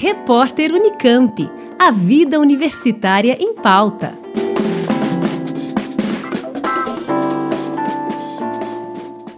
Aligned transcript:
Repórter 0.00 0.72
Unicamp. 0.72 1.50
A 1.76 1.90
vida 1.90 2.38
universitária 2.38 3.36
em 3.40 3.52
pauta. 3.52 4.16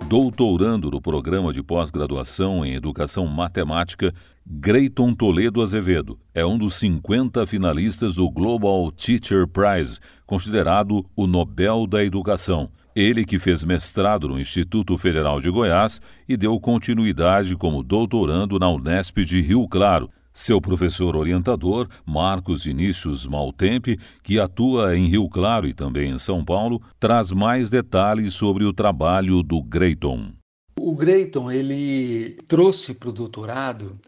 Doutorando 0.06 0.90
no 0.90 1.00
programa 1.00 1.50
de 1.50 1.62
pós-graduação 1.62 2.62
em 2.62 2.74
Educação 2.74 3.26
Matemática, 3.26 4.12
Greiton 4.46 5.14
Toledo 5.14 5.62
Azevedo 5.62 6.18
é 6.34 6.44
um 6.44 6.58
dos 6.58 6.74
50 6.74 7.46
finalistas 7.46 8.16
do 8.16 8.28
Global 8.28 8.92
Teacher 8.92 9.48
Prize, 9.48 9.98
considerado 10.26 11.06
o 11.16 11.26
Nobel 11.26 11.86
da 11.86 12.04
Educação. 12.04 12.68
Ele 12.94 13.24
que 13.24 13.38
fez 13.38 13.64
mestrado 13.64 14.28
no 14.28 14.38
Instituto 14.38 14.98
Federal 14.98 15.40
de 15.40 15.48
Goiás 15.48 16.02
e 16.28 16.36
deu 16.36 16.60
continuidade 16.60 17.56
como 17.56 17.82
doutorando 17.82 18.58
na 18.58 18.68
Unesp 18.68 19.24
de 19.24 19.40
Rio 19.40 19.66
Claro. 19.66 20.10
Seu 20.32 20.60
professor 20.60 21.16
orientador, 21.16 21.88
Marcos 22.06 22.64
Vinícius 22.64 23.26
Maltempe, 23.26 23.98
que 24.22 24.38
atua 24.38 24.96
em 24.96 25.06
Rio 25.06 25.28
Claro 25.28 25.66
e 25.66 25.74
também 25.74 26.10
em 26.10 26.18
São 26.18 26.44
Paulo, 26.44 26.80
traz 26.98 27.32
mais 27.32 27.68
detalhes 27.68 28.34
sobre 28.34 28.64
o 28.64 28.72
trabalho 28.72 29.42
do 29.42 29.60
Greiton. 29.62 30.32
O 30.78 30.94
Greiton 30.94 31.50
ele 31.50 32.38
trouxe 32.46 32.94
para 32.94 33.08
o 33.08 33.12
doutorado 33.12 33.98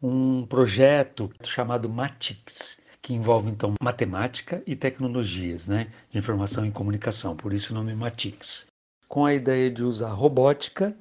um 0.00 0.46
projeto 0.46 1.30
chamado 1.42 1.88
Matix, 1.88 2.80
que 3.00 3.12
envolve 3.12 3.50
então 3.50 3.74
matemática 3.82 4.62
e 4.66 4.76
tecnologias, 4.76 5.68
né, 5.68 5.88
de 6.10 6.18
informação 6.18 6.64
e 6.64 6.70
comunicação, 6.70 7.36
por 7.36 7.52
isso 7.52 7.72
o 7.72 7.76
nome 7.76 7.94
Matix, 7.94 8.66
com 9.08 9.26
a 9.26 9.34
ideia 9.34 9.70
de 9.70 9.82
usar 9.82 10.12
robótica, 10.12 10.96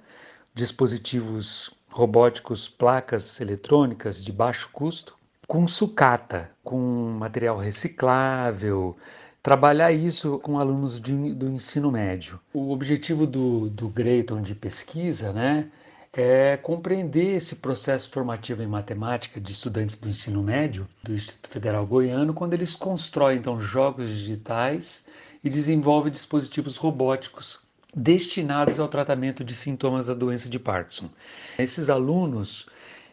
dispositivos 0.53 1.71
robóticos, 1.91 2.67
placas 2.69 3.39
eletrônicas 3.41 4.23
de 4.23 4.31
baixo 4.31 4.69
custo, 4.71 5.15
com 5.47 5.67
sucata, 5.67 6.49
com 6.63 6.77
material 7.19 7.57
reciclável, 7.57 8.95
trabalhar 9.43 9.91
isso 9.91 10.39
com 10.39 10.57
alunos 10.57 11.01
de, 11.01 11.33
do 11.33 11.49
ensino 11.49 11.91
médio. 11.91 12.39
O 12.53 12.71
objetivo 12.71 13.27
do, 13.27 13.69
do 13.69 13.89
Greyton 13.89 14.41
de 14.41 14.55
pesquisa, 14.55 15.33
né, 15.33 15.69
é 16.13 16.57
compreender 16.57 17.35
esse 17.37 17.57
processo 17.57 18.09
formativo 18.09 18.61
em 18.61 18.67
matemática 18.67 19.39
de 19.39 19.51
estudantes 19.51 19.97
do 19.97 20.09
ensino 20.09 20.41
médio 20.43 20.87
do 21.03 21.13
Instituto 21.13 21.49
Federal 21.49 21.85
Goiano, 21.85 22.33
quando 22.33 22.53
eles 22.53 22.75
constroem 22.75 23.37
então 23.37 23.59
jogos 23.59 24.09
digitais 24.09 25.05
e 25.43 25.49
desenvolvem 25.49 26.11
dispositivos 26.11 26.77
robóticos 26.77 27.61
destinados 27.95 28.79
ao 28.79 28.87
tratamento 28.87 29.43
de 29.43 29.53
sintomas 29.53 30.07
da 30.07 30.13
doença 30.13 30.49
de 30.49 30.59
Parkinson. 30.59 31.09
Esses 31.57 31.89
alunos, 31.89 32.67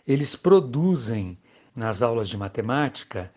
eles 0.06 0.36
produzem 0.36 1.38
nas 1.74 2.02
aulas 2.02 2.28
de 2.28 2.36
matemática 2.36 3.32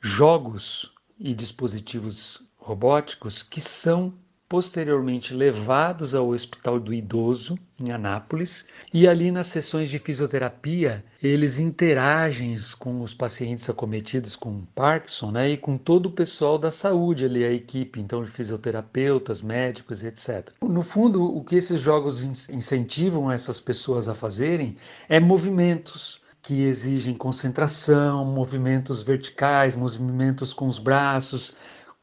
jogos 0.00 0.92
e 1.18 1.34
dispositivos 1.34 2.42
robóticos 2.56 3.42
que 3.42 3.60
são 3.60 4.14
posteriormente 4.48 5.34
levados 5.34 6.14
ao 6.14 6.28
Hospital 6.28 6.78
do 6.78 6.94
Idoso, 6.94 7.58
em 7.80 7.90
Anápolis, 7.90 8.66
e 8.94 9.08
ali 9.08 9.30
nas 9.30 9.48
sessões 9.48 9.90
de 9.90 9.98
fisioterapia, 9.98 11.04
eles 11.20 11.58
interagem 11.58 12.56
com 12.78 13.02
os 13.02 13.12
pacientes 13.12 13.68
acometidos 13.68 14.36
com 14.36 14.64
Parkinson 14.74 15.32
né, 15.32 15.50
e 15.50 15.56
com 15.56 15.76
todo 15.76 16.06
o 16.06 16.12
pessoal 16.12 16.58
da 16.58 16.70
saúde 16.70 17.24
ali, 17.24 17.44
a 17.44 17.52
equipe, 17.52 18.00
então, 18.00 18.22
de 18.22 18.30
fisioterapeutas, 18.30 19.42
médicos, 19.42 20.04
etc. 20.04 20.50
No 20.62 20.82
fundo, 20.82 21.24
o 21.24 21.42
que 21.42 21.56
esses 21.56 21.80
jogos 21.80 22.22
incentivam 22.48 23.30
essas 23.30 23.60
pessoas 23.60 24.08
a 24.08 24.14
fazerem 24.14 24.76
é 25.08 25.18
movimentos, 25.18 26.24
que 26.40 26.62
exigem 26.62 27.16
concentração, 27.16 28.24
movimentos 28.24 29.02
verticais, 29.02 29.74
movimentos 29.74 30.54
com 30.54 30.68
os 30.68 30.78
braços, 30.78 31.56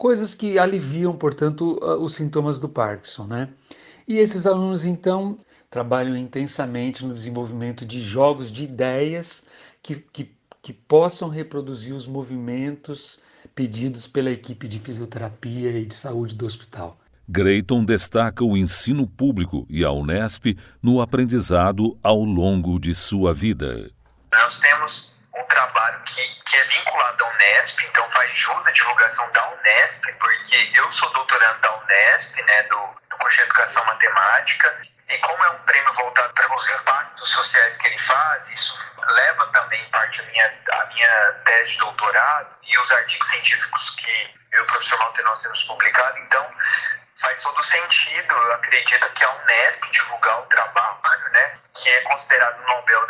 coisas 0.03 0.35
que 0.35 0.59
aliviam, 0.59 1.15
portanto, 1.15 1.79
os 2.01 2.15
sintomas 2.15 2.59
do 2.59 2.67
Parkinson, 2.67 3.25
né? 3.25 3.47
E 4.05 4.17
esses 4.17 4.45
alunos, 4.45 4.83
então, 4.83 5.37
trabalham 5.71 6.17
intensamente 6.17 7.05
no 7.05 7.13
desenvolvimento 7.13 7.85
de 7.85 8.01
jogos 8.01 8.51
de 8.51 8.65
ideias 8.65 9.45
que, 9.81 9.95
que, 9.95 10.29
que 10.61 10.73
possam 10.73 11.29
reproduzir 11.29 11.95
os 11.95 12.05
movimentos 12.05 13.21
pedidos 13.55 14.05
pela 14.05 14.29
equipe 14.29 14.67
de 14.67 14.77
fisioterapia 14.77 15.71
e 15.71 15.85
de 15.85 15.95
saúde 15.95 16.35
do 16.35 16.45
hospital. 16.45 16.97
Greiton 17.25 17.85
destaca 17.85 18.43
o 18.43 18.57
ensino 18.57 19.07
público 19.07 19.65
e 19.69 19.85
a 19.85 19.91
Unesp 19.93 20.57
no 20.81 20.99
aprendizado 20.99 21.97
ao 22.03 22.25
longo 22.25 22.77
de 22.77 22.93
sua 22.93 23.33
vida. 23.33 23.89
Nós 24.33 24.59
temos 24.59 25.21
um 25.33 25.47
trabalho 25.47 25.82
que, 26.03 26.41
que 26.43 26.57
é 26.57 26.63
vinculado 26.65 27.23
à 27.23 27.27
Unesp, 27.29 27.79
então 27.81 28.09
faz 28.11 28.39
jus 28.39 28.67
à 28.67 28.71
divulgação 28.71 29.31
da 29.31 29.49
Unesp, 29.49 30.05
porque 30.19 30.71
eu 30.75 30.91
sou 30.91 31.09
doutorando 31.11 31.59
da 31.59 31.75
Unesp, 31.77 32.41
né, 32.43 32.63
do, 32.63 32.95
do 33.09 33.17
curso 33.17 33.37
de 33.37 33.43
Educação 33.43 33.85
Matemática, 33.85 34.81
e 35.09 35.17
como 35.19 35.43
é 35.43 35.49
um 35.51 35.59
prêmio 35.59 35.93
voltado 35.93 36.33
para 36.33 36.55
os 36.55 36.69
impactos 36.69 37.29
sociais 37.31 37.77
que 37.77 37.87
ele 37.87 37.99
faz, 37.99 38.49
isso 38.49 38.93
leva 39.05 39.47
também 39.47 39.83
parte 39.89 40.21
da 40.21 40.27
minha, 40.29 40.61
a 40.71 40.85
minha 40.85 41.33
tese 41.45 41.73
de 41.73 41.77
doutorado 41.79 42.55
e 42.63 42.77
os 42.77 42.91
artigos 42.91 43.29
científicos 43.29 43.89
que 43.91 44.33
eu 44.53 44.61
e 44.61 44.63
o 44.63 44.67
professor 44.67 44.99
Maltenão 44.99 45.33
temos 45.35 45.63
publicado, 45.63 46.17
então 46.19 46.49
faz 47.19 47.41
todo 47.41 47.63
sentido, 47.63 48.33
eu 48.33 48.53
acredito 48.53 49.09
que 49.13 49.23
a 49.23 49.33
Unesp 49.35 49.91
divulgar 49.91 50.39
o 50.39 50.45
trabalho, 50.47 51.29
né, 51.31 51.59
que 51.73 51.89
é 51.89 52.01
considerado 52.01 52.61
Nobel 52.65 53.07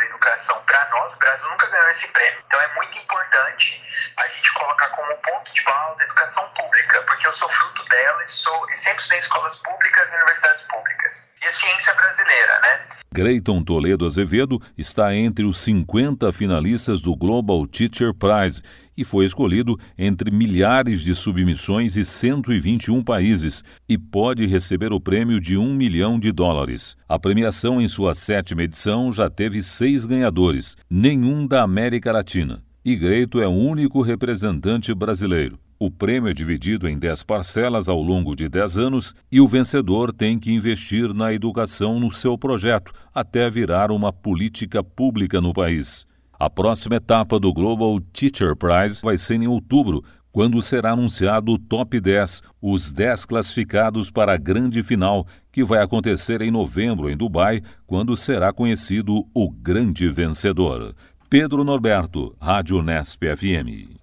Para 0.65 0.89
nós, 0.89 1.13
o 1.13 1.17
Brasil 1.17 1.47
nunca 1.47 1.67
ganhou 1.67 1.89
esse 1.91 2.07
prêmio. 2.07 2.41
Então 2.47 2.59
é 2.59 2.67
muito 2.73 2.97
importante 2.97 4.13
a 4.17 4.27
gente 4.27 4.53
colocar 4.53 4.87
como 4.89 5.15
ponto 5.17 5.53
de 5.53 5.61
pauta 5.61 6.01
a 6.01 6.05
educação 6.05 6.47
pública, 6.49 7.01
porque 7.03 7.27
eu 7.27 7.33
sou 7.33 7.49
fruto 7.49 7.85
dela 7.85 8.23
e, 8.23 8.27
sou, 8.27 8.69
e 8.71 8.77
sempre 8.77 8.99
estudei 8.99 9.19
em 9.19 9.21
escolas 9.21 9.55
públicas 9.57 10.11
e 10.11 10.15
universidades 10.15 10.63
públicas. 10.65 11.32
E 11.43 11.47
a 11.47 11.51
ciência 11.51 11.93
brasileira, 11.95 12.59
né? 12.61 12.79
Greiton 13.13 13.61
Toledo 13.61 14.05
Azevedo 14.05 14.61
está 14.77 15.13
entre 15.13 15.43
os 15.43 15.57
50 15.59 16.31
finalistas 16.31 17.01
do 17.01 17.13
Global 17.17 17.67
Teacher 17.67 18.13
Prize 18.13 18.61
e 18.95 19.03
foi 19.03 19.25
escolhido 19.25 19.77
entre 19.97 20.31
milhares 20.31 21.01
de 21.01 21.13
submissões 21.13 21.97
e 21.97 22.05
121 22.05 23.03
países 23.03 23.61
e 23.89 23.97
pode 23.97 24.45
receber 24.45 24.93
o 24.93 25.01
prêmio 25.01 25.41
de 25.41 25.57
um 25.57 25.73
milhão 25.73 26.17
de 26.17 26.31
dólares. 26.31 26.95
A 27.09 27.19
premiação, 27.19 27.81
em 27.81 27.89
sua 27.89 28.13
sétima 28.13 28.63
edição, 28.63 29.11
já 29.11 29.29
teve 29.29 29.61
seis 29.61 30.05
ganhadores, 30.05 30.77
nenhum 30.89 31.45
da 31.45 31.61
América 31.61 32.13
Latina. 32.13 32.63
E 32.85 32.95
Greito 32.95 33.41
é 33.41 33.47
o 33.47 33.51
único 33.51 34.01
representante 34.01 34.93
brasileiro. 34.93 35.59
O 35.85 35.91
prêmio 35.91 36.29
é 36.29 36.33
dividido 36.33 36.87
em 36.87 36.97
10 36.97 37.23
parcelas 37.23 37.89
ao 37.89 38.01
longo 38.01 38.37
de 38.37 38.47
10 38.47 38.77
anos 38.77 39.13
e 39.29 39.41
o 39.41 39.47
vencedor 39.49 40.13
tem 40.13 40.39
que 40.39 40.49
investir 40.49 41.13
na 41.13 41.33
educação 41.33 41.99
no 41.99 42.09
seu 42.09 42.37
projeto 42.37 42.93
até 43.13 43.49
virar 43.49 43.91
uma 43.91 44.13
política 44.13 44.81
pública 44.81 45.41
no 45.41 45.51
país. 45.51 46.07
A 46.39 46.49
próxima 46.49 46.95
etapa 46.95 47.37
do 47.37 47.51
Global 47.51 47.99
Teacher 48.13 48.55
Prize 48.55 49.01
vai 49.03 49.17
ser 49.17 49.33
em 49.33 49.47
outubro, 49.47 50.01
quando 50.31 50.61
será 50.61 50.91
anunciado 50.91 51.51
o 51.51 51.59
top 51.59 51.99
10, 51.99 52.41
os 52.61 52.89
10 52.89 53.25
classificados 53.25 54.09
para 54.09 54.35
a 54.35 54.37
grande 54.37 54.81
final, 54.81 55.27
que 55.51 55.65
vai 55.65 55.83
acontecer 55.83 56.41
em 56.41 56.49
novembro 56.49 57.09
em 57.09 57.17
Dubai, 57.17 57.61
quando 57.85 58.15
será 58.15 58.53
conhecido 58.53 59.27
o 59.33 59.51
grande 59.51 60.07
vencedor. 60.07 60.95
Pedro 61.29 61.61
Norberto, 61.65 62.33
Rádio 62.39 62.81
Nesp 62.81 63.35
FM. 63.35 64.02